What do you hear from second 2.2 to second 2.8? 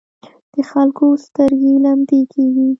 کېږي.